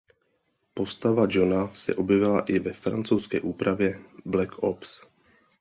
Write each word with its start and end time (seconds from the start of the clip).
Postava 0.73 1.27
Johna 1.29 1.75
se 1.75 1.95
objevila 1.95 2.43
i 2.47 2.59
ve 2.59 2.73
francouzské 2.73 3.41
úpravě 3.41 3.99
Black 4.25 4.59
Ops. 4.59 5.01